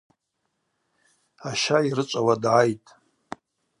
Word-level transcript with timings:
Аща 1.49 1.77
йрычӏвауа 1.87 2.35
дгӏайтӏ. 2.41 2.89